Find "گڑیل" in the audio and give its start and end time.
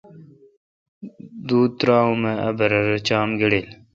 3.39-3.67